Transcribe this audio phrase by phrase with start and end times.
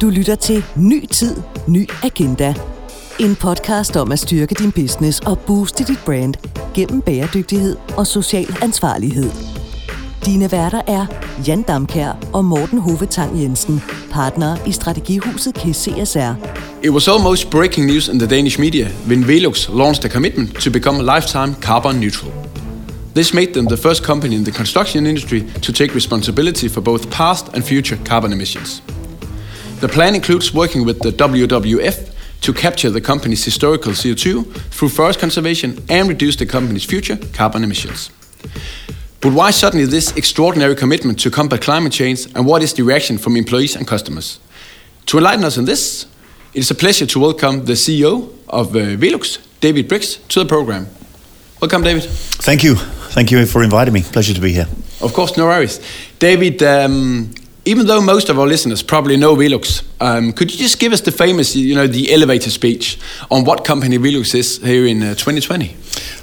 [0.00, 1.36] Du lytter til Ny Tid,
[1.68, 2.54] Ny Agenda.
[3.18, 6.34] En podcast om at styrke din business og booste dit brand
[6.74, 9.30] gennem bæredygtighed og social ansvarlighed.
[10.26, 11.06] Dine værter er
[11.46, 16.34] Jan Damkær og Morten Hovetang Jensen, partner i strategihuset KCSR.
[16.84, 20.70] It was almost breaking news in the Danish media when Velux launched a commitment to
[20.70, 22.32] become a lifetime carbon neutral.
[23.14, 27.10] This made them the first company in the construction industry to take responsibility for both
[27.10, 28.82] past and future carbon emissions.
[29.80, 35.18] The plan includes working with the WWF to capture the company's historical CO2 through forest
[35.18, 38.10] conservation and reduce the company's future carbon emissions.
[39.22, 43.16] But why suddenly this extraordinary commitment to combat climate change and what is the reaction
[43.16, 44.38] from employees and customers?
[45.06, 46.04] To enlighten us on this,
[46.52, 50.46] it is a pleasure to welcome the CEO of uh, Velux, David Briggs, to the
[50.46, 50.88] program.
[51.58, 52.04] Welcome, David.
[52.04, 52.74] Thank you.
[53.14, 54.02] Thank you for inviting me.
[54.02, 54.66] Pleasure to be here.
[55.00, 55.80] Of course, no worries.
[56.18, 57.32] David, um,
[57.64, 61.02] even though most of our listeners probably know Velux, um, could you just give us
[61.02, 62.98] the famous, you know, the elevator speech
[63.30, 65.76] on what company Velux is here in uh, 2020?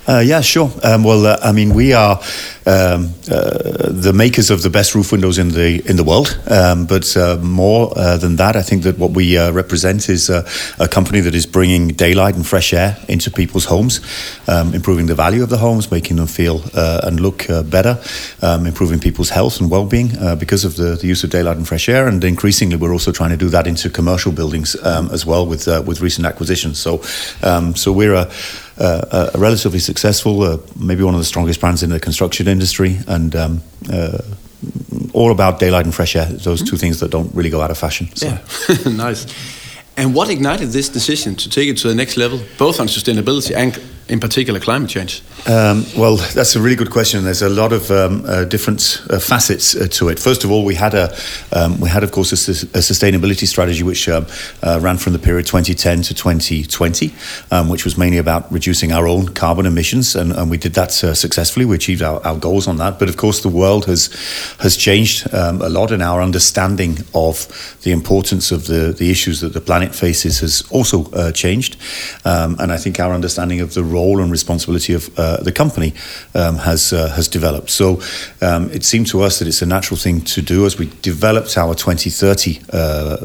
[0.07, 0.71] Uh, yeah, sure.
[0.83, 2.21] Um, well, uh, I mean, we are
[2.65, 6.39] um, uh, the makers of the best roof windows in the in the world.
[6.49, 10.87] Um, but uh, more uh, than that, I think that what we represent is a
[10.89, 13.99] company that is bringing daylight and fresh air into people's homes,
[14.47, 17.99] um, improving the value of the homes, making them feel and look better,
[18.41, 21.89] um, improving people's health and well-being because of the, the, use of daylight and fresh
[21.89, 22.07] air.
[22.07, 25.67] And increasingly, we're also trying to do that into commercial buildings um, as well with
[25.85, 26.79] with recent acquisitions.
[26.79, 27.01] So,
[27.43, 28.29] um, so we're a
[28.79, 32.97] uh, a relatively successful, uh, maybe one of the strongest brands in the construction industry,
[33.07, 33.61] and um,
[33.91, 34.19] uh,
[35.13, 36.25] all about daylight and fresh air.
[36.25, 38.07] Those two things that don't really go out of fashion.
[38.15, 38.27] So.
[38.27, 39.25] Yeah, nice.
[39.95, 43.55] And what ignited this decision to take it to the next level, both on sustainability
[43.55, 45.21] and in particular climate change?
[45.47, 47.23] Um, well, that's a really good question.
[47.23, 50.19] There's a lot of um, uh, different uh, facets uh, to it.
[50.19, 51.15] First of all, we had a
[51.53, 54.25] um, we had, of course, a, a sustainability strategy which um,
[54.63, 57.13] uh, ran from the period 2010 to 2020,
[57.51, 61.03] um, which was mainly about reducing our own carbon emissions, and, and we did that
[61.03, 61.65] uh, successfully.
[61.65, 62.99] We achieved our, our, goals on that.
[62.99, 64.07] But of course, the world has
[64.59, 67.47] has changed um, a lot, and our understanding of
[67.83, 71.77] the importance of the the issues that the planet faces has also uh, changed.
[72.25, 75.93] and I think our understanding of the role and responsibility of uh, the company
[76.35, 77.69] um, has uh, has developed.
[77.69, 77.99] So
[78.41, 81.57] um, it seemed to us that it's a natural thing to do as we developed
[81.57, 83.17] our 2030 uh, uh,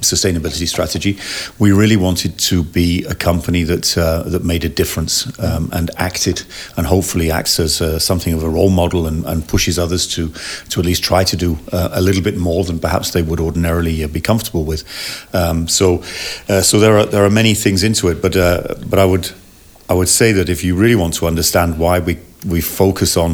[0.00, 1.18] sustainability strategy.
[1.58, 5.90] We really wanted to be a company that uh, that made a difference um, and
[5.96, 6.42] acted,
[6.76, 10.28] and hopefully acts as something of a role model and, and, pushes others to
[10.70, 14.06] to at least try to do a little bit more than perhaps they would ordinarily
[14.06, 14.82] be comfortable with.
[15.32, 16.02] Um, so
[16.62, 18.32] so there are there are many things into it, but
[18.90, 19.32] but I would
[19.90, 23.32] I would say that if you really want to understand why we, we focus on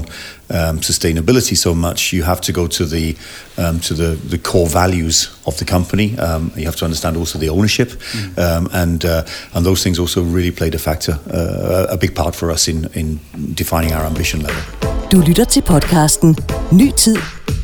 [0.51, 3.17] um, sustainability so much, you have to go to the
[3.59, 6.17] um, to the, the core values of the company.
[6.19, 8.39] Um, you have to understand also the ownership, mm.
[8.39, 12.37] Um, and uh, and those things also really played a factor, uh, a big part
[12.37, 13.19] for us in in
[13.55, 14.63] defining our ambition level.
[15.11, 16.37] Du lytter til podcasten
[16.73, 17.17] Ny tid,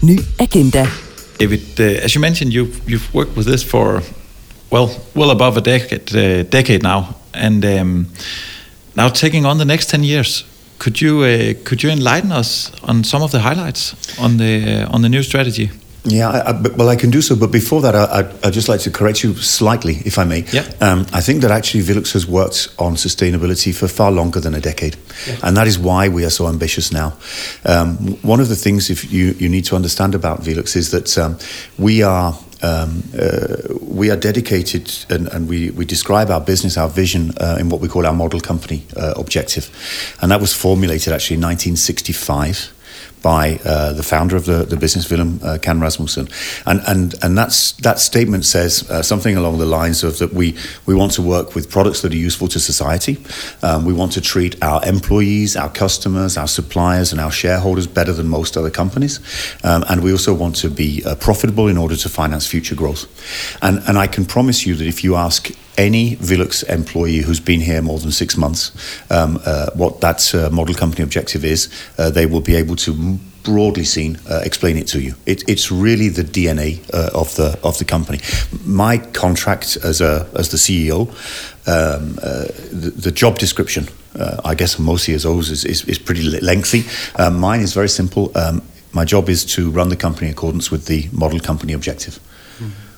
[0.03, 0.87] ny agenda.
[1.41, 4.03] David, uh, as you mentioned, you've you've worked with this for
[4.71, 7.65] well well above a decade uh, decade now, and.
[8.97, 10.45] Now, taking on the next 10 years,
[10.79, 14.95] could you uh, could you enlighten us on some of the highlights on the uh,
[14.95, 15.71] on the new strategy?
[16.05, 17.37] Yeah, I, I, well, I can do so.
[17.37, 20.45] But before that, I, would just like to correct you slightly, if I may.
[20.53, 20.71] Yeah.
[20.81, 24.61] Um, I think that actually Velux has worked on sustainability for far longer than a
[24.61, 24.97] decade.
[25.27, 25.37] Yeah.
[25.43, 27.17] And that is why we are so ambitious now.
[27.65, 31.19] Um, one of the things if you, you need to understand about Velux is that
[31.19, 31.39] um,
[31.79, 36.91] we are um, uh, we are dedicated and, and, we, we describe our business, our
[36.91, 39.71] vision uh, in what we call our model company uh, objective.
[40.21, 42.75] And that was formulated actually in 1965
[43.23, 46.29] by uh, the founder of the, the business, Villum uh, Kann Rasmussen.
[46.67, 50.57] And, and, and that's, that statement says uh, something along the lines of that we,
[50.87, 53.19] we want to work with products that are useful to society.
[53.63, 58.13] Um, we want to treat our employees, our customers, our suppliers, and our shareholders better
[58.13, 59.21] than most other companies.
[59.65, 63.07] Um, and we also want to be uh, profitable in order to finance future growth.
[63.63, 67.61] And, and I can promise you that if you ask any Velux employee who's been
[67.61, 68.73] here more than six months
[69.11, 71.69] um, uh, what that uh, model company objective is,
[71.99, 75.15] uh, they will be able to broadly seen uh, explain it to you.
[75.25, 78.21] It, it's really the DNA uh, of the of the company.
[78.65, 81.09] My contract as a as the CEO,
[81.67, 83.89] um, uh, the, the, job description,
[84.45, 86.85] I guess most CEOs is, is, is pretty lengthy.
[87.19, 88.31] mine is very simple.
[88.37, 88.63] Um,
[88.93, 92.19] my job is to run the company in accordance with the model company objective.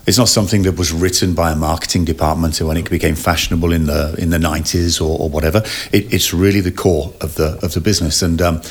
[0.07, 3.87] It's not something that was written by a marketing department when it became fashionable in
[3.87, 5.63] the in the 90s or, or whatever.
[5.93, 8.23] It, it's really the core of the of the business.
[8.23, 8.63] And um,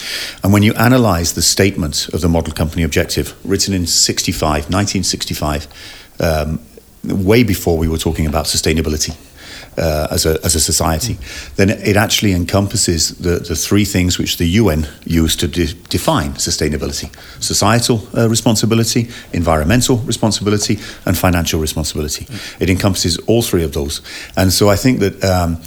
[0.44, 5.68] and when you analyse the statement of the model company objective, written in 65, 1965.
[6.20, 6.60] Um,
[7.04, 9.18] way before we were talking about sustainability
[9.78, 11.18] uh, as, a, as a society,
[11.56, 16.34] then it actually encompasses the, the three things which the UN used to de- define
[16.34, 17.10] sustainability
[17.42, 22.28] societal uh, responsibility, environmental responsibility, and financial responsibility.
[22.60, 24.02] It encompasses all three of those.
[24.38, 25.62] And so I think that um,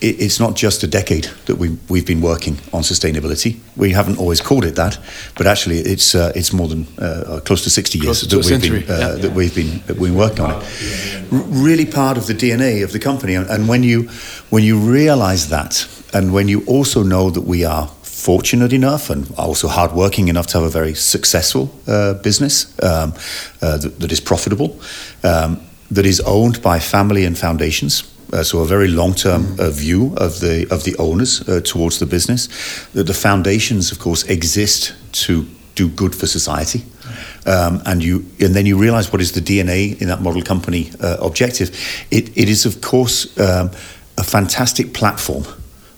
[0.00, 3.58] it's not just a decade that we, we've been working on sustainability.
[3.76, 4.98] We haven't always called it that,
[5.36, 8.54] but actually it's, uh, it's more than uh, close to 60 years Close that, to
[8.54, 9.14] a we've been, uh, yeah.
[9.14, 11.32] that we've been, that we've been working on it.
[11.32, 13.34] R- really part of the DNA of the company.
[13.34, 14.08] And, and when, you,
[14.50, 19.30] when you realize that, and when you also know that we are fortunate enough and
[19.36, 23.12] also hardworking enough to have a very successful uh, business um,
[23.60, 24.80] uh, that, that is profitable,
[25.24, 25.60] um,
[25.90, 28.13] that is owned by family and foundations.
[28.34, 32.06] Uh, so a very long-term uh, view of the of the owners uh, towards the
[32.06, 32.48] business.
[32.92, 34.94] That the foundations, of course, exist
[35.26, 35.46] to
[35.76, 36.82] do good for society,
[37.46, 40.90] um, and you and then you realise what is the DNA in that model company
[41.00, 41.70] uh, objective.
[42.10, 43.70] It, it is, of course, um,
[44.18, 45.44] a fantastic platform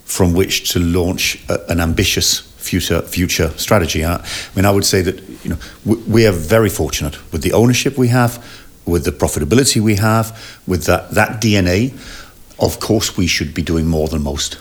[0.04, 4.04] from which to launch a, an ambitious future future strategy.
[4.04, 4.22] I
[4.54, 7.96] mean, I would say that you know we, we are very fortunate with the ownership
[7.96, 8.44] we have,
[8.84, 10.32] with the profitability we have,
[10.66, 11.92] with that that DNA.
[12.58, 14.58] Of course, we should be doing more than most.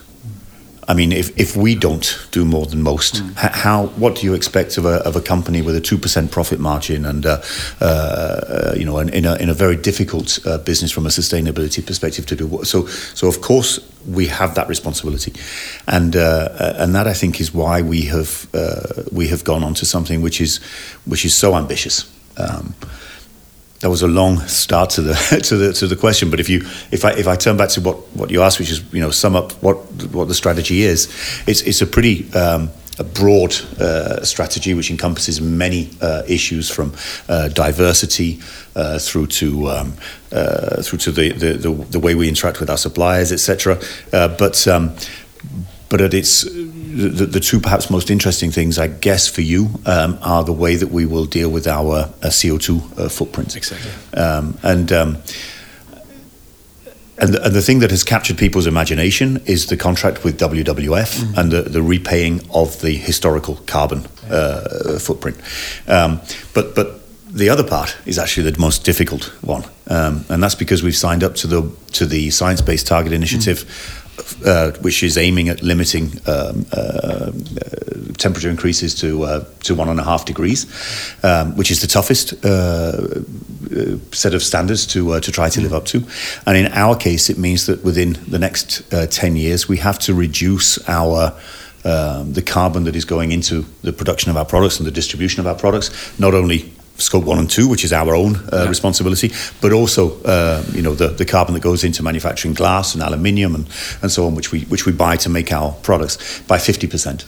[0.87, 4.35] I mean, if, if we don't do more than most, h- how what do you
[4.35, 7.41] expect of a, of a company with a two percent profit margin and uh,
[7.81, 11.83] uh, you know in, in, a, in a very difficult uh, business from a sustainability
[11.83, 15.33] perspective to do what- so so of course we have that responsibility,
[15.87, 19.73] and uh, and that I think is why we have uh, we have gone on
[19.73, 20.59] to something which is
[21.05, 22.05] which is so ambitious.
[22.37, 22.75] Um,
[23.81, 25.13] that was a long start to the
[25.43, 26.29] to the to the question.
[26.29, 26.61] But if you
[26.91, 29.11] if I if I turn back to what, what you asked, which is you know
[29.11, 29.77] sum up what
[30.11, 31.07] what the strategy is,
[31.47, 36.93] it's it's a pretty um, a broad uh, strategy which encompasses many uh, issues from
[37.27, 38.39] uh, diversity
[38.75, 39.93] uh, through to um,
[40.31, 43.79] uh, through to the, the, the way we interact with our suppliers, etc.
[44.11, 44.95] Uh, but um,
[45.89, 50.17] but at its the, the two perhaps most interesting things, I guess, for you um,
[50.21, 53.55] are the way that we will deal with our uh, CO2 uh, footprint.
[53.55, 53.91] Exactly.
[54.19, 55.17] Um, and um,
[57.17, 61.37] and the, and the thing that has captured people's imagination is the contract with WWF
[61.37, 65.37] and the, the repaying of the historical carbon uh, footprint.
[65.87, 66.21] Um,
[66.53, 70.83] but but the other part is actually the most difficult one, um, and that's because
[70.83, 74.01] we've signed up to the to the Science Based Target Initiative.
[74.45, 77.31] Uh, which is aiming at limiting um, uh,
[78.17, 80.65] temperature increases to uh, to one and a half degrees,
[81.23, 85.59] um, which is the toughest uh, uh, set of standards to uh, to try to
[85.59, 86.01] live up to.
[86.45, 90.13] And in our case, it means that within the next ten years, we have to
[90.13, 91.33] reduce our
[91.83, 95.41] um, the carbon that is going into the production of our products and the distribution
[95.41, 99.31] of our products, not only scope one and two, which is our own uh, responsibility,
[99.61, 103.55] but also uh, you know the, the carbon that goes into manufacturing glass and aluminium
[103.55, 103.67] and,
[104.01, 107.25] and so on, which we which we buy to make our products by fifty percent.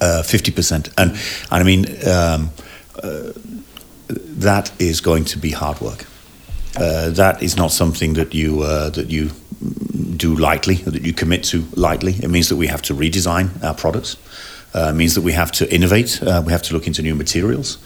[0.00, 1.10] Uh, Fifty percent, and
[1.50, 2.50] and I mean um,
[3.02, 3.32] uh,
[4.40, 6.06] that is going to be hard work.
[6.76, 9.30] Uh, that is not something that you uh, that you
[10.16, 12.12] do lightly, that you commit to lightly.
[12.12, 14.16] It means that we have to redesign our products.
[14.74, 16.20] Uh, means that we have to innovate.
[16.20, 17.78] Uh, we have to look into new materials.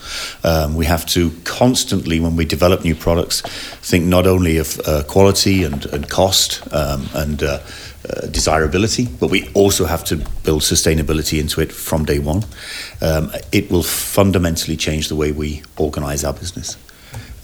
[0.43, 3.43] Um, we have to constantly, when we develop new products,
[3.83, 7.61] think not only of uh, quality and, and cost um, and uh,
[8.09, 12.45] uh, desirability, but we also have to build sustainability into it from day one.
[13.03, 16.79] Um, it will fundamentally change the way we organize our business.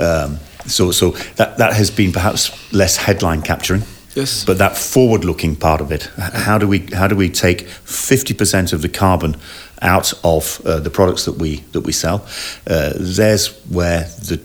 [0.00, 3.82] Um, so, so that, that has been perhaps less headline capturing.
[4.14, 4.44] Yes.
[4.44, 8.72] But that forward-looking part of it, how do we how do we take fifty percent
[8.72, 9.36] of the carbon
[9.82, 12.24] out of uh, the products that we that we sell?
[12.66, 14.40] Uh, there's where the,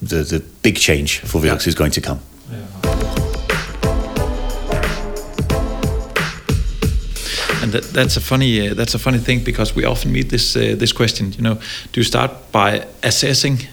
[0.00, 2.18] the the big change for Velux is going to come.
[7.62, 10.56] And that, that's a funny uh, that's a funny thing because we often meet this
[10.56, 11.32] uh, this question.
[11.32, 11.54] You know,
[11.92, 13.68] do you start by assessing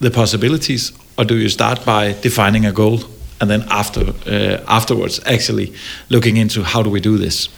[0.00, 3.00] the possibilities, or do you start by defining a goal
[3.40, 5.72] and then after uh, afterwards actually
[6.08, 7.48] looking into how do we do this?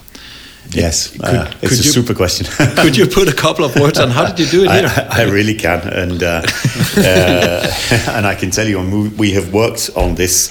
[0.70, 2.46] Yes, Could- uh, it's could a you- super question.
[2.76, 5.08] Could you put a couple of words on how did you do it I, here?
[5.10, 6.26] I, I really can, and uh,
[6.96, 7.66] uh,
[8.16, 10.50] and I can tell you, we- we have worked on this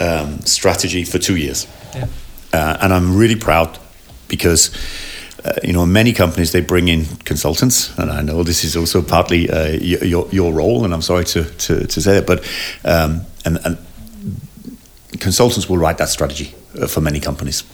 [0.00, 1.66] um, strategy for two years,
[2.52, 3.78] uh, and I'm really proud
[4.28, 4.70] because.
[5.44, 9.00] Uh, you know, many companies they bring in consultants, and I know this is also
[9.02, 12.40] partly uh, your your role, and I'm sorry to to, to say that, but
[12.84, 13.78] um, and, and
[15.20, 17.64] consultants will write that strategy uh, for many companies.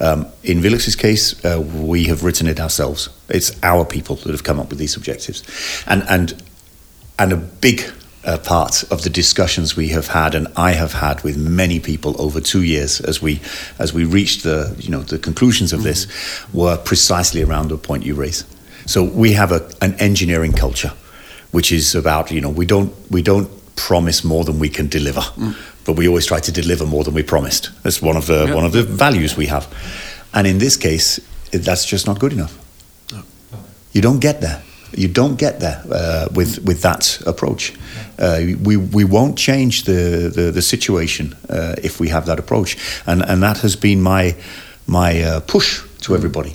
[0.00, 3.08] Um, in Velux's case, uh, we have written it ourselves.
[3.28, 5.42] It's our people that have come up with these objectives,
[5.86, 6.42] and and
[7.18, 7.82] and a big
[8.24, 12.20] uh, part of the discussions we have had, and I have had with many people
[12.20, 13.40] over two years, as we
[13.78, 16.06] as we reached the you know the conclusions of this,
[16.52, 18.44] were precisely around the point you raise.
[18.86, 20.92] So we have a, an engineering culture,
[21.52, 25.22] which is about you know we don't we don't promise more than we can deliver,
[25.84, 27.70] but we always try to deliver more than we promised.
[27.82, 28.54] That's one of the Yeah.
[28.56, 29.66] one of the values we have,
[30.32, 31.20] and in this case,
[31.52, 32.52] it- that's just not good enough.
[33.92, 34.58] You don't get there.
[34.96, 37.72] You don't get there uh, with with that approach.
[38.18, 42.76] Uh, we we won't change the the, the situation uh, if we have that approach,
[43.06, 44.34] and and that has been my
[44.86, 46.54] my uh, push to everybody.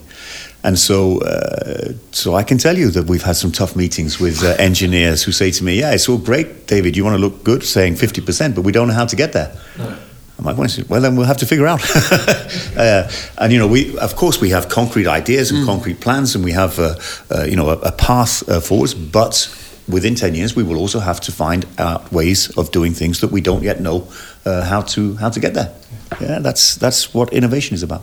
[0.66, 4.44] And so, uh, so I can tell you that we've had some tough meetings with
[4.44, 6.98] uh, engineers who say to me, "Yeah, it's all great, David.
[6.98, 9.32] You want to look good, saying fifty percent, but we don't know how to get
[9.32, 9.52] there."
[10.38, 11.82] I'm like, well, well, then we'll have to figure out.
[12.78, 16.44] uh, and you know, we of course we have concrete ideas and concrete plans, and
[16.44, 16.96] we have uh,
[17.30, 18.96] uh, you know a, a path uh, forwards.
[18.96, 19.48] But
[19.88, 23.32] within ten years, we will also have to find out ways of doing things that
[23.32, 24.08] we don't yet know
[24.46, 25.72] uh, how to how to get there.
[26.20, 28.02] Yeah, that's that's what innovation is about.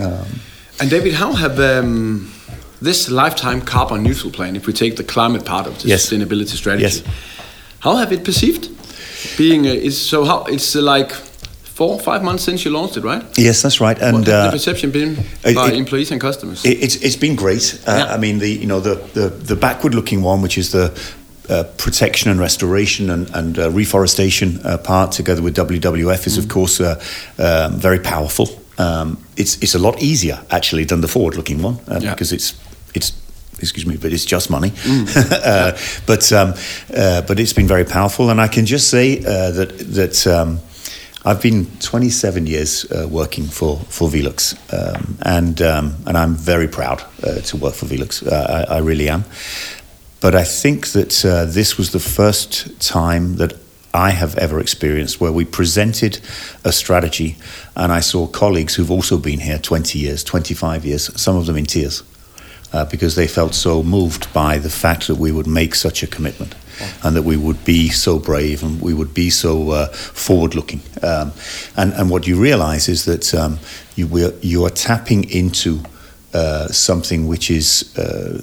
[0.00, 0.26] Um,
[0.80, 2.32] And David, how have um,
[2.82, 6.06] this lifetime carbon neutral plan, if we take the climate part of the Yes.
[6.06, 7.02] sustainability strategy, Yes.
[7.78, 8.68] how have it perceived?
[9.36, 11.12] Being uh, is so how it's uh, like
[11.76, 13.22] four five months since you launched it, right?
[13.38, 14.02] yes, that's right.
[14.02, 16.64] And what have the uh, perception been it- by it- employees and customers?
[16.64, 17.78] It, it's it's been great.
[17.86, 18.14] Uh, Yeah.
[18.14, 20.90] I mean, the you know the the, the backward looking one, which is the
[21.48, 26.46] uh, protection and restoration and, and uh, reforestation uh, part, together with WWF, is of
[26.48, 26.94] course uh,
[27.38, 28.46] um, very powerful.
[28.78, 32.14] Um, it's it's a lot easier actually than the forward looking one uh, Yeah.
[32.14, 32.54] because it's
[32.94, 33.12] it's
[33.58, 34.72] excuse me, but it's just money.
[35.16, 35.72] uh,
[36.06, 36.54] but um,
[36.96, 40.26] uh, but it's been very powerful, and I can just say uh, that that.
[40.26, 40.58] Um,
[41.26, 46.68] I've been 27 years uh, working for for Velux, um, and um, and I'm very
[46.68, 48.22] proud uh, to work for Velux.
[48.22, 49.24] Uh, I, I really am.
[50.20, 53.54] But I think that uh, this was the first time that
[53.94, 56.18] I have ever experienced where we presented
[56.64, 57.36] a strategy,
[57.76, 61.56] and I saw colleagues who've also been here 20 years, 25 years, some of them
[61.56, 62.02] in tears,
[62.72, 66.08] uh, because they felt so moved by the fact that we would make such a
[66.08, 66.56] commitment
[67.04, 70.80] and that we would be so brave and we would be so uh, forward looking.
[71.00, 71.32] Um,
[71.76, 73.60] and, and what you realize is that um,
[73.94, 75.80] you, will, you are tapping into
[76.32, 78.40] uh, something which is, uh,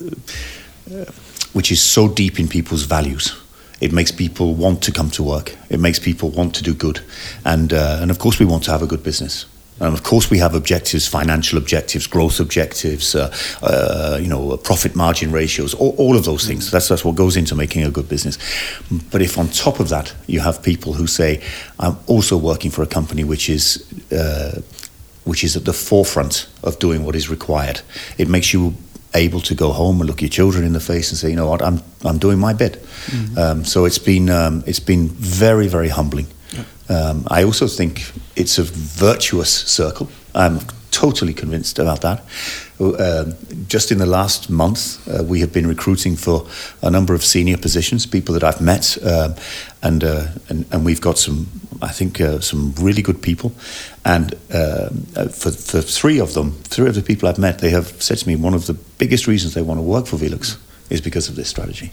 [0.95, 1.11] uh,
[1.51, 3.37] which is so deep in people's values.
[3.81, 5.57] It makes people want to come to work.
[5.69, 7.01] It makes people want to do good.
[7.43, 9.45] And, uh, and of course, we want to have a good business.
[9.81, 13.33] And of course, we have objectives, financial objectives, growth objectives, uh,
[13.63, 16.69] uh, you know, profit margin ratios, all, all of those things.
[16.69, 18.37] That's, that's what goes into making a good business.
[19.11, 21.41] But if on top of that, you have people who say,
[21.79, 24.61] I'm also working for a company which is, uh,
[25.23, 27.81] which is at the forefront of doing what is required,
[28.19, 28.75] it makes you
[29.13, 31.49] able to go home and look your children in the face and say, you know
[31.49, 32.83] what, I'm, I'm doing my bit.
[33.37, 36.27] Um, so it's been, um, it's been very, very humbling.
[36.89, 40.09] Um, I also think it's a virtuous circle.
[40.33, 40.59] I'm
[40.91, 42.23] totally convinced about that.
[42.79, 43.35] Um
[43.67, 46.45] just in the last month, uh, we have been recruiting for
[46.81, 49.35] a number of senior positions, people that I've met, um,
[49.81, 51.47] and, uh, and and we've got some,
[51.81, 53.51] I think, uh, some really good people.
[54.03, 57.69] And um, uh, for for three of them, three of the people I've met, they
[57.69, 60.57] have said to me one of the biggest reasons they want to work for Velux
[60.89, 61.91] is because of this strategy.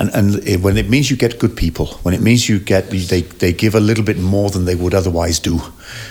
[0.00, 2.90] And, and it, when it means you get good people, when it means you get
[2.90, 5.60] they, they give a little bit more than they would otherwise do,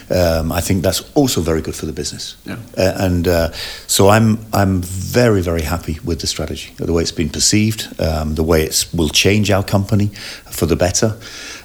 [0.10, 2.36] um, I think that's also very good for the business.
[2.46, 2.58] Yeah.
[2.78, 3.52] Uh, and uh,
[3.88, 8.36] so I'm I'm very very happy with the strategy, the way it's been perceived, um,
[8.36, 10.08] the way it will change our company
[10.52, 11.16] for the better.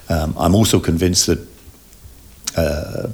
[0.07, 1.39] Um, I'm also convinced that
[2.57, 3.09] uh,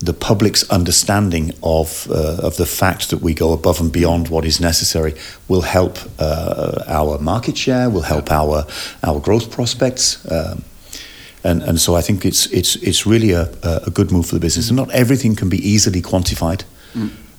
[0.00, 4.44] the public's understanding of uh, of the fact that we go above and beyond what
[4.44, 5.14] is necessary
[5.48, 8.66] will help uh, our market share, will help our
[9.02, 10.18] our growth prospects.
[10.30, 10.64] Um,
[11.42, 14.40] and, and so I think it's it's it's really a, a good move for the
[14.40, 14.68] business.
[14.68, 16.64] And not everything can be easily quantified,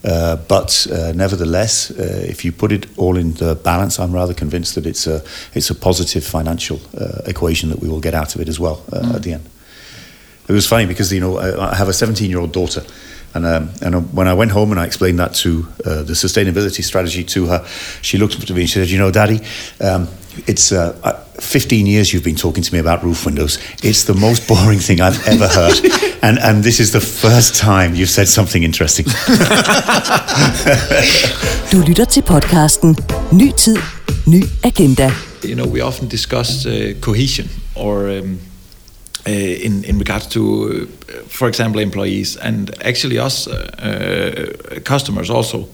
[0.03, 4.33] uh, but uh, nevertheless, uh, if you put it all in the balance, I'm rather
[4.33, 5.21] convinced that it's a
[5.53, 8.83] it's a positive financial uh, equation that we will get out of it as well
[8.91, 9.50] uh, at the end.
[10.47, 12.83] It was funny because you know I I have a 17 year old daughter,
[13.33, 15.49] and um, and when I went home and I explained that to
[15.85, 17.65] uh, the sustainability strategy to her,
[18.01, 19.39] she looked up to me and she said, "You know, Daddy,
[19.79, 20.07] um,
[20.47, 23.59] it's uh, uh, 15 years you've been talking to me about roof windows.
[23.83, 25.79] It's the most boring thing I've ever heard,
[26.21, 29.05] and and this is the first time you've said something interesting."
[31.71, 32.95] Du lytter til podcasten
[33.31, 33.77] Ny tid,
[34.25, 35.11] ny agenda.
[35.43, 38.39] you know, we often discuss uh, cohesion or um,
[39.27, 39.31] uh,
[39.65, 45.67] in in regards to, uh, for example, employees and actually us uh, uh, customers also,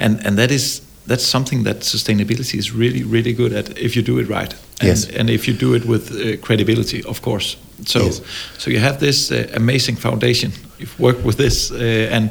[0.00, 4.02] and and that is that's something that sustainability is really really good at if you
[4.02, 5.08] do it right and, Yes.
[5.18, 8.20] and if you do it with uh, credibility of course so Yes.
[8.58, 12.30] so you have this uh, amazing foundation you've worked with this uh, and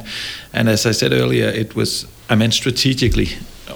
[0.52, 3.28] and as i said earlier it was i meant strategically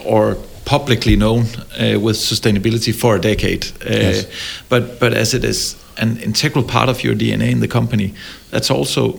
[0.05, 1.41] or publicly known
[1.81, 4.27] uh, with sustainability for a decade Yes.
[4.69, 8.13] but but as it is an integral part of your dna in the company
[8.51, 9.13] that's also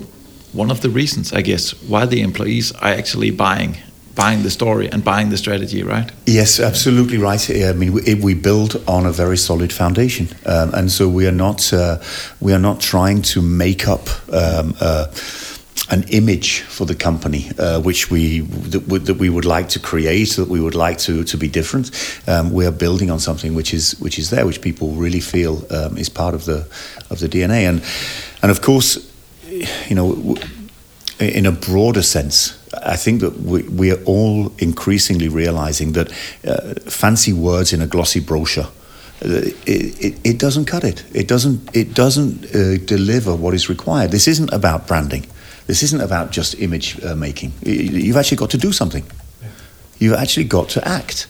[0.53, 3.77] one of the reasons i guess why the employees are actually buying
[4.15, 7.50] buying the story and buying the strategy right Yes, absolutely right.
[7.50, 11.33] I mean, we, we build on a very solid foundation, um, and so we are
[11.33, 11.97] not uh,
[12.39, 14.07] we are not trying to make up.
[14.31, 15.07] Um, uh,
[15.91, 20.36] an image for the company, uh, which we that, that we would like to create,
[20.38, 21.91] that we would like to to be different.
[22.27, 25.65] Um, we are building on something which is which is there, which people really feel
[25.69, 26.65] um, is part of the
[27.10, 27.81] of the DNA, and
[28.41, 29.00] and of course,
[29.89, 30.38] you know,
[31.19, 36.10] in a broader sense, I think that we, we are all increasingly realizing that
[36.48, 38.67] uh, fancy words in a glossy brochure.
[39.25, 41.03] uh, It, it, it doesn't cut it.
[41.13, 41.69] It doesn't.
[41.74, 44.12] It doesn't uh, deliver what is required.
[44.12, 45.25] This isn't about branding.
[45.71, 47.53] This isn't about just image uh, making.
[47.61, 49.05] You've actually got to do something.
[49.99, 51.27] You've actually got to act,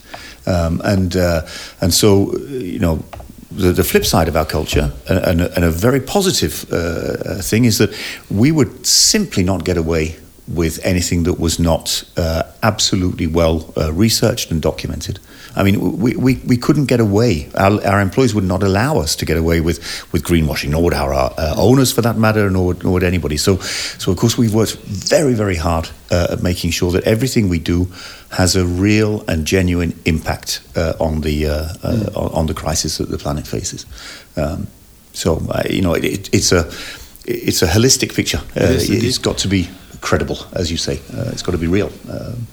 [0.48, 1.46] um, and uh,
[1.80, 3.04] and so uh, you know
[3.52, 7.40] the, the flip side of our culture, and, and, a, and a very positive uh,
[7.44, 7.92] thing, is that
[8.32, 10.16] we would simply not get away
[10.56, 15.20] with anything that was not uh, absolutely well uh, researched and documented.
[15.56, 17.50] I mean, we, we, we couldn't get away.
[17.56, 19.80] Our, our employees would not allow us to get away with,
[20.14, 23.38] with greenwashing, nor would our uh, owners, for that matter, nor, would- nor would anybody.
[23.38, 23.58] So,
[23.98, 24.76] so of course, we've worked
[25.10, 27.88] very, very hard uh, at making sure that everything we do
[28.30, 33.10] has a real and genuine impact uh, on the uh, uh, on the crisis that
[33.10, 33.86] the planet faces.
[34.38, 34.68] Um,
[35.14, 36.72] so, uh, you know, it, it, it's a
[37.26, 38.40] it's a holistic picture.
[38.56, 39.68] Uh, it's got to be
[40.02, 41.00] credible, as you say.
[41.14, 41.92] Uh, it's got to be real.
[42.10, 42.48] Um,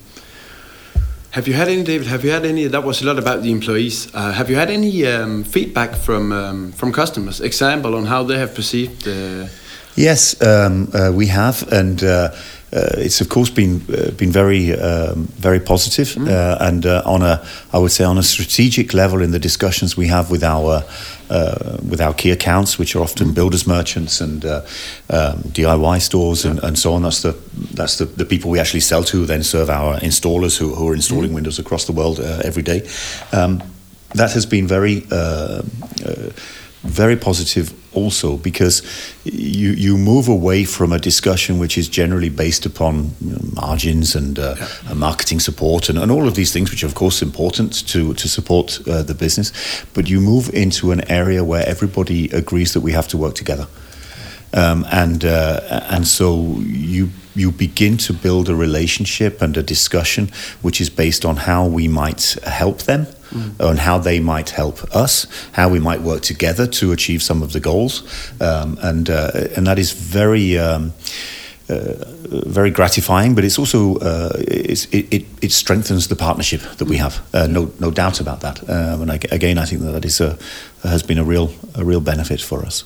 [1.31, 2.07] Have you had any, David?
[2.07, 2.69] Have you had any?
[2.69, 4.09] That was a lot about the employees.
[4.15, 7.41] Uh, have you had any um, feedback from um, from customers?
[7.41, 9.07] Example on how they have perceived.
[9.07, 9.47] Uh,
[9.95, 12.31] Yes, um, uh, we have, and uh,
[12.73, 17.43] it's of course been uh, been very um, very positive, uh, and uh, on a
[17.73, 20.85] I would say on a strategic level in the discussions we have with our
[21.31, 24.63] uh, with our key accounts, which are often builders merchants and uh,
[25.11, 27.03] um, DIY stores and, and so on.
[27.03, 27.37] That's the
[27.75, 30.89] that's the, the people we actually sell to, who then serve our installers who, who
[30.89, 32.89] are installing windows across the world uh, every day.
[33.33, 33.63] Um,
[34.15, 35.63] that has been very uh,
[36.05, 36.31] uh,
[36.83, 38.83] very positive also because
[39.25, 44.15] you you move away from a discussion which is generally based upon you know, margins
[44.15, 44.55] and uh,
[44.89, 48.15] uh, marketing support and, and all of these things which are of course important to
[48.15, 49.53] to support uh, the business.
[49.95, 53.67] But you move into an area where everybody agrees that we have to work together.
[54.55, 60.31] Um, and uh, and so you you begin to build a relationship and a discussion
[60.63, 63.07] which is based on how we might help them
[63.61, 67.53] on how they might help us how we might work together to achieve some of
[67.53, 68.03] the goals
[68.41, 70.93] um, and uh, and that is very um,
[71.71, 71.93] uh,
[72.47, 76.97] very gratifying, but it's also uh, it's, it, it it strengthens the partnership that we
[76.97, 77.21] have.
[77.35, 78.63] Uh, no no doubt about that.
[78.71, 80.39] Um, and I, again, I think that that is a
[80.83, 82.85] has been a real a real benefit for us.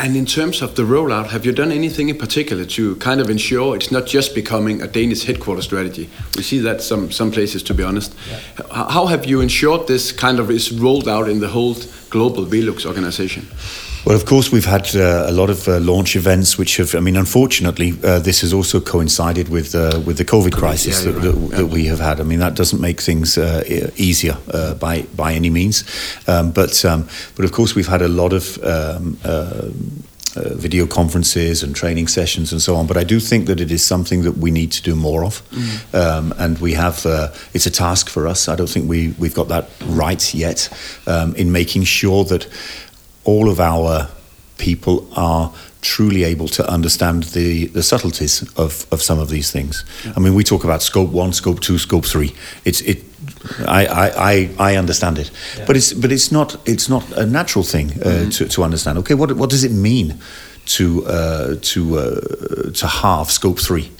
[0.00, 3.28] And in terms of the rollout, have you done anything in particular to kind of
[3.28, 6.08] ensure it's not just becoming a Danish headquarter strategy?
[6.36, 8.14] We see that some some places, to be honest.
[8.58, 11.74] H- How have you ensured this kind of is rolled out in the whole
[12.10, 13.46] global Velux organization?
[14.08, 16.94] Well, of course, we've had uh, a lot of uh, launch events, which have.
[16.94, 21.12] I mean, unfortunately, uh, this has also coincided with uh, with the COVID crisis yeah,
[21.12, 21.58] that, you're that, right.
[21.58, 22.18] that we have had.
[22.18, 23.62] I mean, that doesn't make things uh,
[23.96, 25.84] easier uh, by by any means.
[26.26, 28.58] Um, but um, but of course, we've had a lot of.
[28.64, 29.68] Um, uh,
[30.36, 33.70] uh, video conferences and training sessions and so on, but I do think that it
[33.70, 35.42] is something that we need to do more of,
[35.94, 37.06] um, and we have.
[37.06, 38.46] Uh, it's a task for us.
[38.46, 40.68] I don't think we we've got that right yet
[41.06, 42.46] um, in making sure that
[43.28, 44.08] all of our
[44.56, 49.84] people are truly able to understand the, the subtleties of, of some of these things.
[50.16, 52.34] I mean, we talk about scope one, scope two, scope three.
[52.64, 53.04] It's it.
[53.66, 55.30] I, I, I, I understand it,
[55.66, 58.98] but it's but it's not it's not a natural thing uh, to, to understand.
[58.98, 60.18] Okay, what what does it mean
[60.76, 63.90] to uh, to uh, to halve scope three?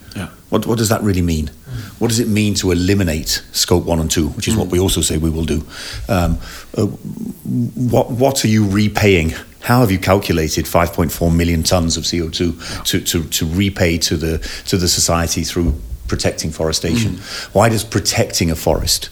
[0.51, 1.51] What, what does that really mean?
[1.99, 5.01] What does it mean to eliminate scope one and two, which is what we also
[5.01, 5.67] say we will do?
[6.09, 6.39] Um,
[6.77, 9.35] uh, what, what are you repaying?
[9.61, 14.39] How have you calculated 5.4 million tons of CO2 to, to, to repay to the,
[14.67, 15.75] to the society through
[16.07, 17.17] protecting forestation?
[17.53, 19.11] Why does protecting a forest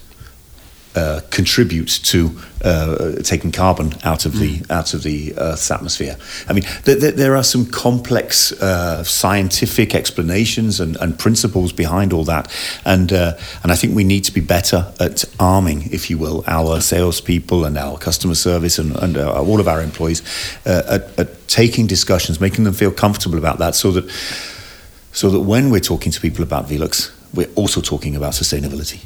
[0.96, 2.30] uh, contribute to
[2.64, 6.16] uh, taking carbon out of the out of the Earth's atmosphere.
[6.48, 12.12] I mean, th- th- there are some complex uh, scientific explanations and, and, principles behind
[12.12, 12.50] all that,
[12.84, 16.44] and uh, and I think we need to be better at arming, if you will,
[16.46, 20.22] our salespeople and our customer service and, and uh, all of our employees
[20.64, 24.10] uh, at, at taking discussions, making them feel comfortable about that, so that
[25.12, 29.04] so that when we're talking to people about Velux, we're also talking about sustainability.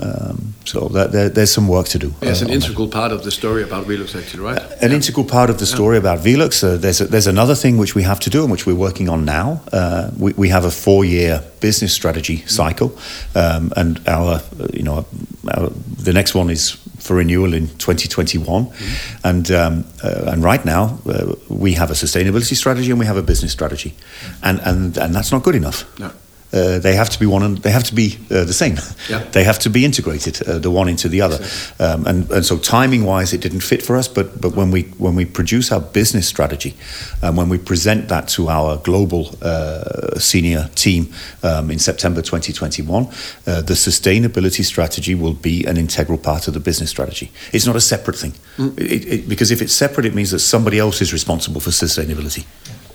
[0.00, 2.14] Um, so that, there, there's some work to do.
[2.22, 2.94] Yeah, it's an uh, integral that.
[2.94, 4.58] part of the story about Velux, actually, right?
[4.58, 4.96] Uh, an yeah.
[4.96, 6.00] integral part of the story yeah.
[6.00, 6.64] about Velux.
[6.64, 9.08] Uh, there's a, there's another thing which we have to do and which we're working
[9.08, 9.60] on now.
[9.72, 12.48] Uh, we, we have a four-year business strategy mm.
[12.48, 12.96] cycle,
[13.34, 14.40] um, and our
[14.72, 15.04] you know
[15.52, 19.26] our, the next one is for renewal in 2021, mm-hmm.
[19.26, 23.16] and um, uh, and right now uh, we have a sustainability strategy and we have
[23.16, 23.94] a business strategy,
[24.42, 25.84] and and and that's not good enough.
[25.98, 26.12] No
[26.52, 28.76] uh, they have to be one and they have to be uh, the same.
[29.08, 29.18] Yeah.
[29.32, 31.38] they have to be integrated, uh, the one into the other.
[31.78, 34.08] Um, and, and so timing wise, it didn't fit for us.
[34.08, 36.74] But but when we when we produce our business strategy,
[37.22, 41.12] and when we present that to our global uh, senior team
[41.42, 46.60] um, in September 2021, uh, the sustainability strategy will be an integral part of the
[46.60, 47.30] business strategy.
[47.52, 48.78] It's not a separate thing, mm.
[48.78, 52.44] it, it, because if it's separate, it means that somebody else is responsible for sustainability.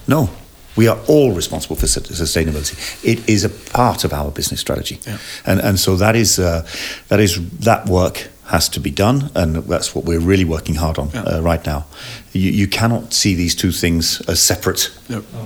[0.08, 0.30] No,
[0.78, 3.04] we are all responsible for sustainability.
[3.04, 5.18] It is a part of our business strategy, yeah.
[5.46, 6.66] and and so that is uh,
[7.08, 10.98] that is that work has to be done, and that's what we're really working hard
[10.98, 11.24] on yeah.
[11.24, 11.86] uh, right now.
[12.32, 14.90] You, you, cannot see these two things as separate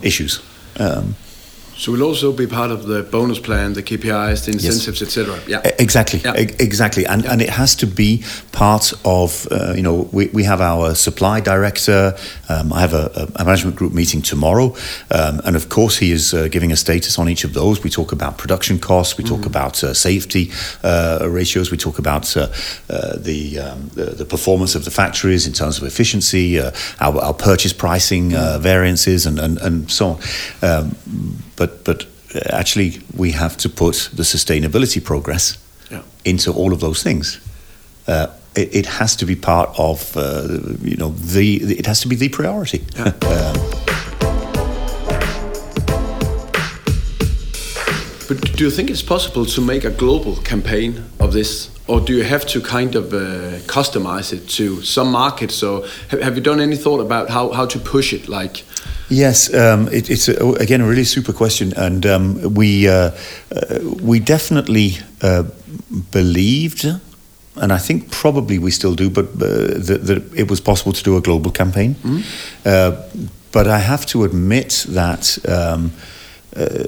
[0.03, 0.39] issues.
[0.79, 1.15] Um,
[1.81, 5.17] so we'll also be part of the bonus plan, the KPIs, the incentives, yes.
[5.17, 5.39] etc.
[5.47, 6.39] Yeah, exactly, yeah.
[6.39, 7.31] E- exactly, and yeah.
[7.31, 11.39] and it has to be part of uh, you know we, we have our supply
[11.39, 12.15] director.
[12.49, 14.75] Um, I have a, a, management group meeting tomorrow,
[15.09, 17.83] um, and of course he is uh, giving a status on each of those.
[17.83, 19.47] We talk about production costs, we talk mm-hmm.
[19.47, 20.51] about uh, safety
[20.83, 22.49] uh, ratios, we talk about uh,
[22.91, 27.33] uh, the, um, the, the performance of the factories in terms of efficiency, our, our
[27.33, 30.19] purchase pricing variances, and, and and so
[30.61, 31.41] on.
[31.61, 32.07] But but
[32.49, 35.59] actually we have to put the sustainability progress
[35.91, 36.01] yeah.
[36.23, 37.39] into all of those things.
[38.07, 40.47] Uh, it, it, has to be part of uh,
[40.81, 42.83] you know the it has to be the priority.
[42.95, 43.03] Yeah.
[43.03, 43.13] um,
[48.27, 52.13] but do you think it's possible to make a global campaign of this, or do
[52.13, 55.53] you have to kind of uh, customize it to some markets?
[55.53, 58.27] So have, have you done any thought about how, how to push it?
[58.27, 58.63] Like
[59.11, 63.11] Yes, um, it, it's a, again a really super question, and um, we uh,
[63.51, 65.43] uh, we definitely uh,
[66.11, 66.85] believed,
[67.55, 71.03] and I think probably we still do, but uh, that, that, it was possible to
[71.03, 71.95] do a global campaign.
[71.95, 73.25] Mm-hmm.
[73.51, 75.91] but I have to admit that um,
[76.55, 76.85] uh,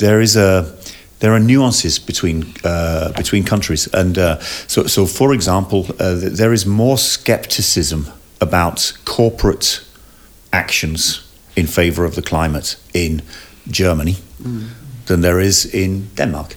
[0.00, 0.76] there is a
[1.20, 6.52] there are nuances between uh, between countries, and uh, so so for example, uh, there
[6.52, 8.06] is more skepticism
[8.40, 9.80] about corporate
[10.52, 13.22] actions in favour of the climate in
[13.68, 14.68] Germany mm.
[15.06, 16.56] than there is in Denmark.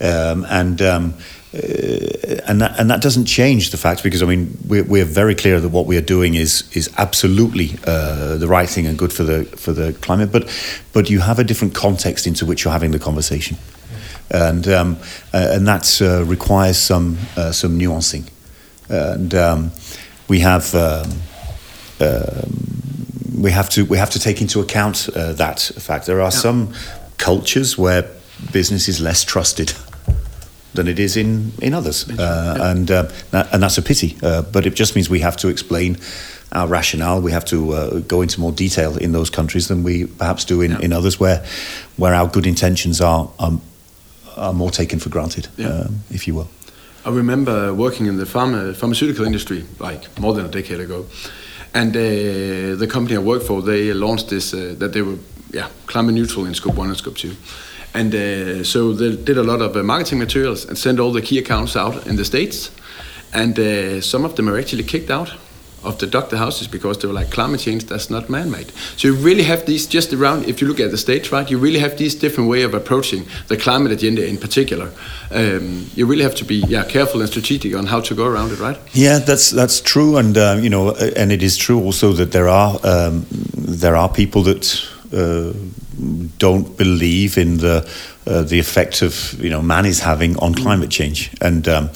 [0.00, 1.14] Um, and um,
[1.54, 5.34] uh, and that and that doesn't change the fact because I mean we're, we're very
[5.34, 9.12] clear that what we are doing is is absolutely uh, the right thing and good
[9.12, 10.48] for the for the climate, but
[10.92, 13.56] but you have a different context into which you're having the conversation,
[14.30, 14.96] and um,
[15.32, 18.28] uh, and that uh, requires some uh, some nuancing,
[18.88, 19.70] and um,
[20.28, 20.74] we have.
[23.36, 26.06] We have to we have to take into account uh, that fact.
[26.06, 26.40] There are yeah.
[26.40, 26.72] some
[27.18, 28.08] cultures where
[28.52, 29.72] business is less trusted
[30.74, 32.14] than it is in in others, uh,
[32.58, 32.70] yeah.
[32.70, 33.08] and uh,
[33.52, 34.16] and that's a pity.
[34.22, 35.96] Uh, but it just means we have to explain
[36.52, 37.20] our rationale.
[37.20, 40.62] We have to uh, go into more detail in those countries than we perhaps do
[40.62, 40.80] in, yeah.
[40.80, 41.44] in others, where
[41.96, 43.52] where our good intentions are are,
[44.36, 46.48] are more taken for granted, um, if you will.
[47.04, 51.06] I remember working in the pharma, pharmaceutical industry like more than a decade ago
[51.76, 52.00] and uh,
[52.78, 55.18] the company I work for, they launched this uh, that they were
[55.52, 57.36] yeah climate neutral in scope one and scope two.
[57.92, 61.22] And uh, so they did a lot of uh, marketing materials and sent all the
[61.22, 62.70] key accounts out in the states.
[63.32, 65.30] And uh, some of them are actually kicked out
[65.86, 68.72] of the doctor houses because they were like climate change that's not man-made.
[68.96, 71.58] So you really have these just around if you look at the states right you
[71.58, 74.90] really have these different way of approaching the climate agenda in particular.
[75.30, 78.52] Um, you really have to be yeah careful and strategic on how to go around
[78.52, 78.78] it right?
[78.92, 80.16] Yeah that's that's true.
[80.16, 84.08] And uh, you know and it is true also that there are um, there are
[84.08, 84.64] people that
[85.12, 85.52] uh,
[86.38, 87.88] don't believe in the
[88.26, 91.30] uh, the effect of you know man is having on climate change.
[91.40, 91.90] And um,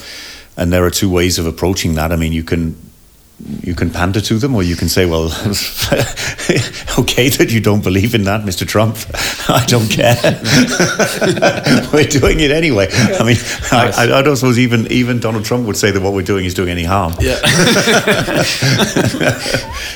[0.57, 2.13] and there are two ways of approaching that.
[2.13, 2.77] I mean you can
[3.63, 5.25] you can pander to them, or you can say, "Well,
[6.99, 8.67] okay that you don't believe in that, Mr.
[8.67, 8.97] Trump.
[9.49, 10.17] I don't care.
[11.93, 13.37] we're doing it anyway." I mean,
[13.73, 13.99] nice.
[13.99, 16.55] I, I, don't suppose even even Donald Trump would say that what we're doing is
[16.55, 17.15] doing any harm.
[17.21, 17.37] Yeah.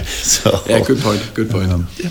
[0.04, 1.30] so yeah, good point.
[1.34, 1.70] Good point.
[1.70, 2.10] Um, yeah.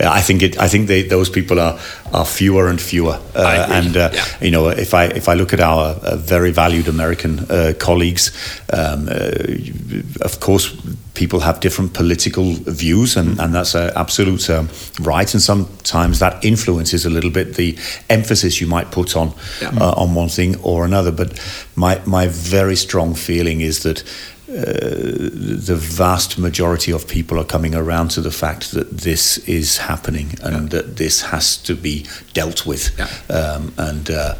[0.00, 0.58] I think it.
[0.58, 1.78] I think they, those people are
[2.12, 3.18] are fewer and fewer.
[3.34, 4.24] Uh, and uh, yeah.
[4.40, 8.32] you know, if I if I look at our uh, very valued American uh, colleagues,
[8.72, 10.74] um, uh, of course,
[11.14, 14.68] people have different political views, and, and that's an absolute um,
[15.00, 15.32] right.
[15.34, 17.76] And sometimes that influences a little bit the
[18.08, 19.70] emphasis you might put on yeah.
[19.80, 21.12] Uh, on one thing or another.
[21.12, 21.40] But
[21.76, 24.04] my my very strong feeling is that
[24.52, 30.34] the vast majority of people are coming around to the fact that this is happening
[30.42, 30.80] and yeah.
[30.80, 32.90] that this has to be dealt with.
[32.98, 33.34] Yeah.
[33.34, 34.34] Um, and uh,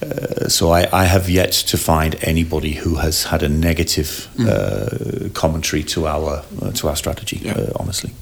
[0.00, 4.46] uh, so I, I, have yet to find anybody who has had a negative mm.
[4.46, 7.40] Uh, commentary to our uh, to our strategy.
[7.42, 7.70] Yeah.
[7.76, 8.12] honestly.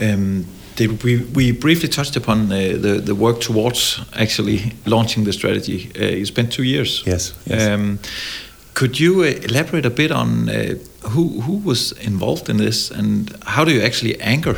[0.00, 0.46] Um,
[0.76, 5.92] we, we briefly touched upon the, the work towards actually launching the strategy.
[5.94, 7.04] you spent two years.
[7.06, 7.32] Yes.
[7.46, 7.68] yes.
[7.68, 8.00] Um,
[8.74, 10.74] could you uh, elaborate a bit on uh,
[11.10, 14.56] who who was involved in this and how do you actually anchor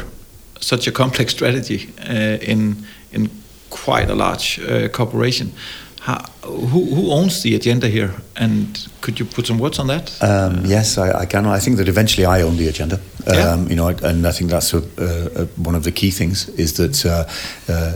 [0.61, 2.77] such a complex strategy uh, in
[3.13, 3.31] in
[3.71, 5.53] quite a large uh, corporation?
[6.01, 8.15] How, who, who owns the agenda here?
[8.37, 10.17] And could you put some words on that?
[10.23, 11.47] Um, yes, I, I, can.
[11.47, 13.01] I think that eventually I own the agenda.
[13.27, 13.53] Yeah.
[13.53, 16.75] Um, you know, and I think that's a, a, one of the key things is
[16.75, 17.25] that uh,
[17.69, 17.93] uh,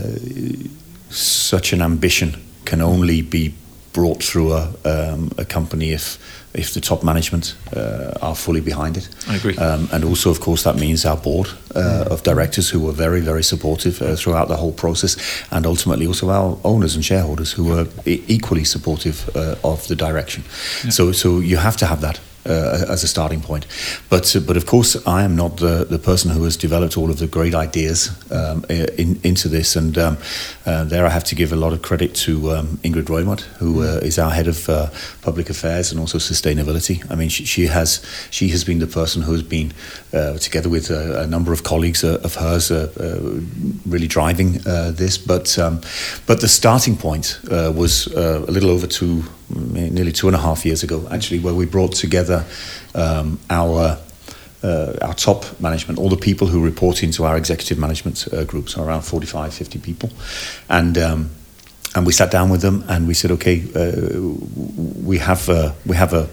[1.09, 3.53] such an ambition can only be
[3.93, 6.17] brought through a, um, a company if
[6.53, 9.07] if the top management uh, are fully behind it.
[9.29, 9.55] I agree.
[9.57, 13.21] Um, and also, of course, that means our board uh, of directors who were very,
[13.21, 15.17] very supportive uh, throughout the whole process,
[15.49, 19.95] and ultimately also our owners and shareholders who were e- equally supportive uh, of the
[19.95, 20.43] direction.
[20.83, 20.91] Yeah.
[20.91, 23.67] So, so you have to have that uh, as a starting point.
[24.09, 27.09] But uh, but of course, I am not the, the person who has developed all
[27.09, 29.75] of the great ideas um, in, into this.
[29.75, 30.17] And um,
[30.65, 33.83] uh, there, I have to give a lot of credit to um, Ingrid Reumert, who
[33.83, 34.89] uh, is our head of uh,
[35.21, 37.09] public affairs and also sustainability.
[37.11, 39.71] I mean, she, she, has she has been the person who has been
[40.13, 42.71] uh, together with a, a, number of colleagues of hers,
[43.85, 44.53] really driving
[44.97, 45.17] this.
[45.17, 45.81] But um,
[46.25, 49.23] but the starting point was a little over two
[49.55, 52.45] nearly two and a half years ago, actually, where we brought together
[52.95, 53.97] um, our
[54.63, 58.73] uh, our top management, all the people who report into our executive management uh, groups,
[58.73, 60.09] so around 45, 50 people,
[60.69, 61.31] and um,
[61.95, 64.21] and we sat down with them and we said, okay, uh,
[65.03, 66.29] we have a, we have a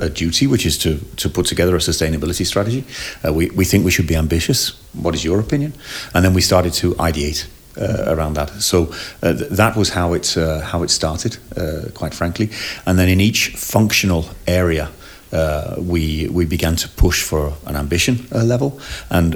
[0.00, 2.84] a duty, which is to, to put together a sustainability strategy.
[3.24, 4.70] Uh, we, we think we should be ambitious.
[4.94, 5.74] What is your opinion?
[6.14, 8.50] And then we started to ideate uh, around that.
[8.60, 12.50] So uh, th- that was how it uh, how it started, uh, quite frankly.
[12.84, 14.90] And then in each functional area.
[15.32, 19.32] Uh, we we began to push for an ambition uh, level, and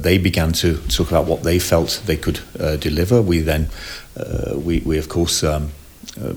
[0.00, 2.38] they began to talk about what they felt they could
[2.78, 3.20] deliver.
[3.20, 3.68] We then
[4.64, 5.72] we we of course um,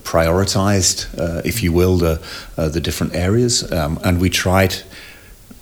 [0.03, 1.07] prioritized,
[1.45, 2.19] if you will, the
[2.55, 4.81] the different areas, um, and we tried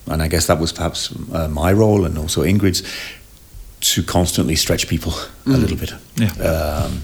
[0.08, 1.14] and I guess that was perhaps
[1.50, 2.84] my role and also Ingrid's
[3.82, 5.12] to constantly stretch people
[5.46, 5.56] mm.
[5.56, 5.94] a little bit.
[6.16, 6.32] Yeah.
[6.42, 7.02] Um,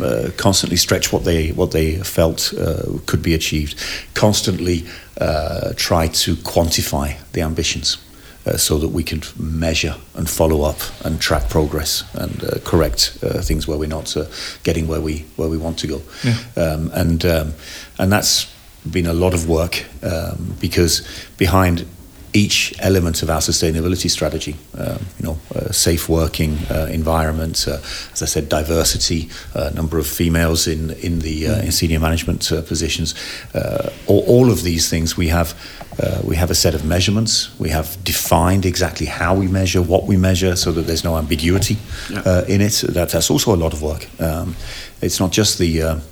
[0.00, 3.76] uh, constantly stretch what they what they felt uh, could be achieved.
[4.14, 4.84] Constantly
[5.20, 7.98] uh, try to quantify the ambitions.
[8.44, 13.16] Uh, so that we can measure and follow up and track progress and uh, correct
[13.22, 14.16] uh, things where we're not
[14.64, 16.36] getting where we where we want to go, yeah.
[16.56, 17.54] um, and um,
[17.98, 18.52] and that's
[18.90, 21.06] been a lot of work um, because
[21.38, 21.86] behind
[22.34, 24.56] each element of our sustainability strategy.
[24.76, 27.78] Um, you know, uh, safe working uh, environment, uh,
[28.12, 32.50] as I said, diversity, uh, number of females in in the uh, in senior management
[32.50, 33.14] uh, positions.
[34.06, 35.54] All, all, of these things we have.
[36.24, 37.50] we have a set of measurements.
[37.58, 41.76] We have defined exactly how we measure, what we measure, so that there's no ambiguity
[42.10, 42.46] yeah.
[42.48, 42.84] in it.
[42.88, 44.08] That, that's also a lot of work.
[44.18, 44.54] Um,
[45.02, 45.66] it's not just the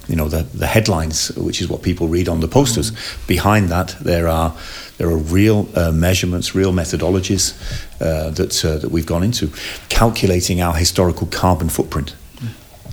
[0.09, 2.91] you know the, the headlines, which is what people read on the posters.
[2.91, 3.27] Mm.
[3.27, 4.53] Behind that, there are
[5.01, 7.55] there are real uh, measurements, real methodologies
[8.03, 9.51] uh, that, uh, that we've gone into.
[9.89, 12.15] Calculating our historical carbon footprint.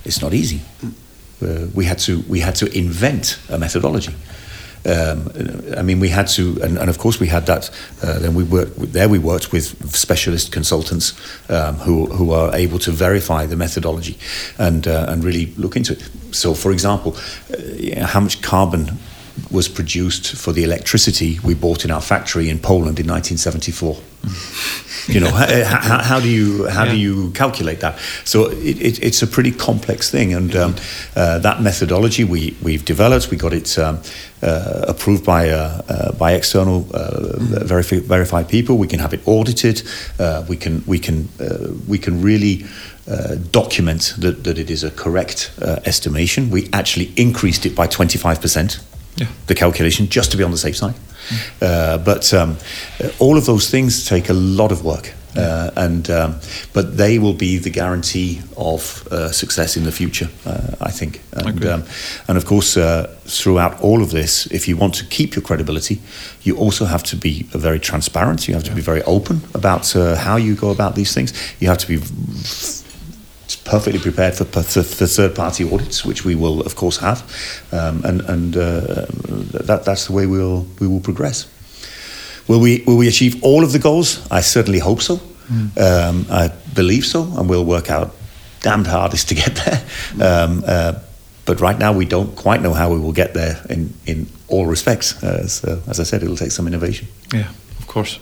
[0.06, 0.62] It's not easy.
[1.41, 1.76] Mm.
[1.76, 4.15] we, had to, we had to invent a methodology.
[4.86, 5.30] Um,
[5.78, 7.72] I mean, we had to, and, and of course, we had that.
[8.02, 9.10] Uh, then we worked there.
[9.10, 11.13] We worked with specialist consultants
[11.50, 14.17] um, who who are able to verify the methodology
[14.58, 16.10] and uh, and really look into it.
[16.32, 17.17] So, for example,
[17.52, 18.98] uh, how much carbon
[19.52, 23.97] was produced for the electricity we bought in our factory in Poland in 1974.
[25.08, 26.91] you know, how, how, do you how yeah.
[26.91, 27.97] do you calculate that?
[28.26, 30.76] So it, it, it's a pretty complex thing, and um,
[31.15, 33.32] uh, that methodology we we've developed.
[33.32, 34.02] We got it um,
[34.41, 38.78] uh, approved by uh, uh by external uh, verifi- verified people.
[38.78, 39.84] We can have it audited.
[40.19, 41.30] Uh, we can we can
[41.88, 42.65] we can really.
[43.52, 45.52] document that, that it is a correct
[45.86, 46.50] estimation.
[46.52, 48.84] We actually increased it by 25%,
[49.17, 49.27] yeah.
[49.47, 50.95] the calculation, just to be on the safe side.
[51.62, 52.58] Uh, but um,
[53.19, 55.13] all of those things take a lot of work.
[55.36, 56.36] Uh, and um,
[56.73, 61.21] but they will be the guarantee of uh, success in the future, uh, I think.
[61.34, 61.84] And, um,
[62.27, 66.01] and of course, uh, throughout all of this, if you want to keep your credibility,
[66.41, 68.47] you also have to be very transparent.
[68.47, 68.75] You have to yeah.
[68.75, 71.34] be very open about uh, how you go about these things.
[71.60, 71.97] You have to be
[73.67, 77.21] perfectly prepared for, for, for third party audits, which we will, of course, have.
[77.71, 79.06] Um, and and uh,
[79.65, 81.47] that, that's the way we'll, we will progress.
[82.47, 84.25] Will we, will we achieve all of the goals?
[84.32, 85.17] I certainly hope so.
[85.47, 85.77] Mm.
[85.77, 88.15] Um, I believe so, and we'll work out
[88.62, 89.84] damned hardest to get there.
[90.21, 90.99] Um, uh,
[91.45, 94.65] but right now, we don't quite know how we will get there in, in all
[94.65, 95.23] respects.
[95.23, 97.08] Uh, so, as I said, it'll take some innovation.
[97.34, 97.49] Yeah,
[97.80, 98.19] of course.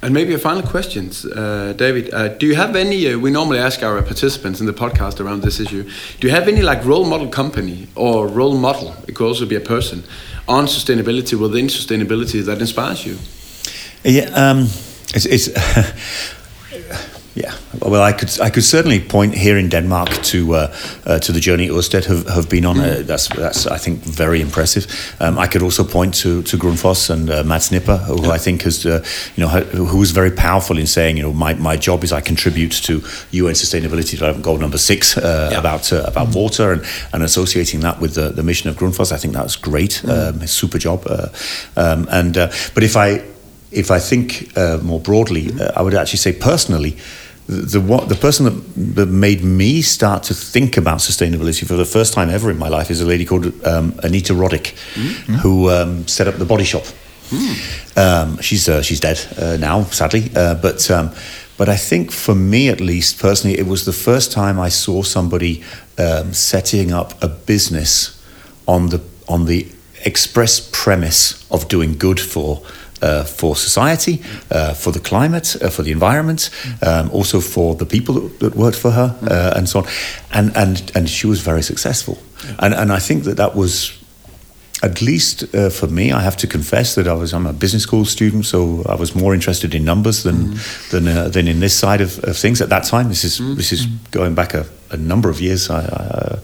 [0.00, 2.14] And maybe a final question, uh, David.
[2.14, 3.12] Uh, do you have any?
[3.12, 5.82] Uh, we normally ask our participants in the podcast around this issue.
[6.20, 8.94] Do you have any like role model company or role model?
[9.08, 10.04] It could also be a person
[10.46, 13.18] on sustainability within sustainability that inspires you.
[14.04, 14.68] Yeah, um,
[15.14, 15.26] it's.
[15.26, 15.48] it's
[17.38, 20.74] Yeah, well, I could I could certainly point here in Denmark to uh,
[21.06, 22.80] uh, to the journey Ørsted have, have been on.
[22.80, 24.86] Uh, that's that's I think very impressive.
[25.20, 28.34] Um, I could also point to to Grundfos and uh, Mads Nipper, who yeah.
[28.34, 29.04] I think has uh,
[29.36, 29.48] you know
[29.86, 32.92] who was very powerful in saying you know my, my job is I contribute to
[33.30, 35.60] UN Sustainability Development Goal number six uh, yeah.
[35.60, 36.34] about about mm.
[36.34, 39.12] water and, and associating that with the, the mission of Grundfos.
[39.12, 40.10] I think that was great, mm.
[40.10, 41.06] um, super job.
[41.76, 42.34] Um, and
[42.74, 43.22] but if I
[43.70, 46.96] if I think more broadly, I would actually say personally
[47.48, 51.84] the what the person that, that made me start to think about sustainability for the
[51.84, 55.34] first time ever in my life is a lady called um, Anita Roddick, mm-hmm.
[55.36, 56.84] who um, set up the Body Shop.
[57.30, 57.96] Mm.
[57.96, 61.10] Um, she's uh, she's dead uh, now, sadly, uh, but um,
[61.56, 65.02] but I think for me at least personally, it was the first time I saw
[65.02, 65.62] somebody
[65.96, 68.22] um, setting up a business
[68.66, 69.66] on the on the
[70.04, 72.62] express premise of doing good for
[73.02, 76.50] uh, for society, uh, for the climate, uh, for the environment,
[76.82, 79.86] um, also for the people that, that worked for her, uh, and so on.
[80.32, 82.18] And, and, and she was very successful.
[82.58, 83.97] And, and I think that that was
[84.82, 87.82] at least uh, for me, I have to confess that I was I'm a business
[87.82, 90.90] school student, so I was more interested in numbers than mm.
[90.90, 93.08] than uh, than in this side of, of, things at that time.
[93.08, 93.56] This is mm.
[93.56, 96.38] this is going back a, a number of years, I, I,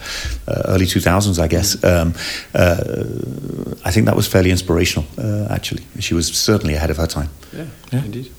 [0.49, 1.77] uh, early 2000s, I guess.
[1.77, 1.89] Mm.
[1.89, 2.15] Um,
[2.55, 5.07] uh, I think that was fairly inspirational.
[5.17, 7.29] Uh, actually, she was certainly ahead of her time.
[7.53, 8.05] Yeah, yeah.
[8.05, 8.33] indeed.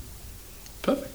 [0.82, 1.12] Perfect.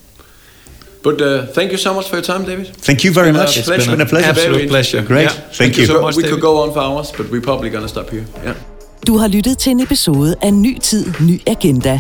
[1.04, 2.76] But uh, thank you so much for your time, David.
[2.76, 3.58] Thank you very much.
[3.58, 4.30] It's been, been a pleasure.
[4.30, 5.02] Absolute pleasure.
[5.04, 5.24] Great.
[5.24, 5.30] Yeah.
[5.30, 5.86] Thank, thank you.
[5.86, 6.16] so much.
[6.16, 6.36] We David.
[6.36, 8.26] could go on for hours, but we're probably going to stop here.
[8.44, 8.56] Yeah.
[9.08, 12.00] Du har lyttet til en episode af Ny Tid, Ny Agenda.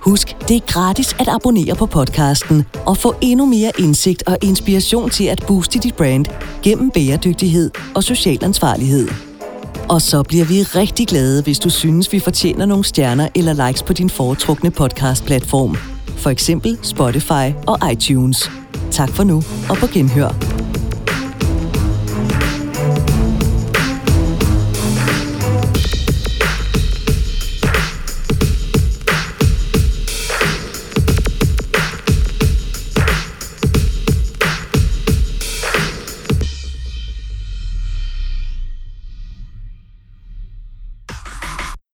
[0.00, 5.10] Husk, det er gratis at abonnere på podcasten og få endnu mere indsigt og inspiration
[5.10, 6.26] til at booste dit brand
[6.62, 9.08] gennem bæredygtighed og social ansvarlighed.
[9.88, 13.82] Og så bliver vi rigtig glade, hvis du synes, vi fortjener nogle stjerner eller likes
[13.82, 15.76] på din foretrukne podcastplatform.
[16.16, 18.50] For eksempel Spotify og iTunes.
[18.90, 20.34] Tak for nu, og på genhør.